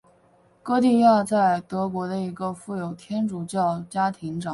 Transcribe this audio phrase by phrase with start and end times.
[0.63, 4.49] 歌地亚在德国的一个富有的天主教家庭长大。